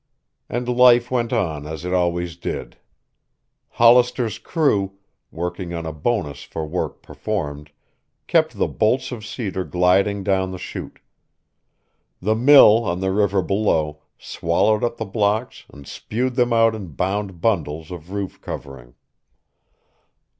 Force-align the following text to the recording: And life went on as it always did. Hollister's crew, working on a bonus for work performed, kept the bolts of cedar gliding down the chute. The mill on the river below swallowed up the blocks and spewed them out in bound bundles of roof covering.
And 0.49 0.67
life 0.67 1.11
went 1.11 1.31
on 1.31 1.67
as 1.67 1.85
it 1.85 1.93
always 1.93 2.35
did. 2.35 2.77
Hollister's 3.69 4.39
crew, 4.39 4.93
working 5.29 5.75
on 5.75 5.85
a 5.85 5.93
bonus 5.93 6.41
for 6.41 6.65
work 6.65 7.03
performed, 7.03 7.69
kept 8.25 8.57
the 8.57 8.67
bolts 8.67 9.11
of 9.11 9.23
cedar 9.23 9.63
gliding 9.63 10.23
down 10.23 10.49
the 10.49 10.57
chute. 10.57 10.97
The 12.19 12.33
mill 12.35 12.83
on 12.83 12.99
the 12.99 13.11
river 13.11 13.43
below 13.43 14.01
swallowed 14.17 14.83
up 14.83 14.97
the 14.97 15.05
blocks 15.05 15.65
and 15.71 15.85
spewed 15.85 16.33
them 16.33 16.51
out 16.51 16.73
in 16.73 16.87
bound 16.93 17.39
bundles 17.39 17.91
of 17.91 18.09
roof 18.09 18.41
covering. 18.41 18.95